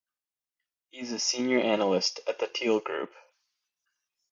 [0.89, 3.13] He is a senior analyst at the Teal Group.